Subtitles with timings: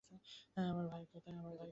[0.61, 1.35] আমার ভাই কোথায়?